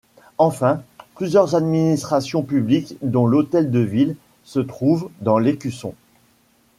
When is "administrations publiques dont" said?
1.53-3.27